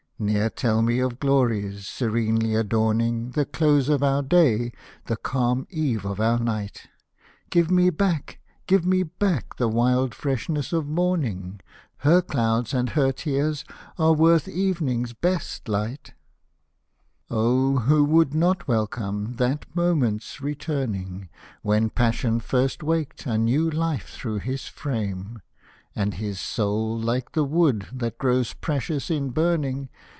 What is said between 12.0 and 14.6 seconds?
clouds and her tears are worth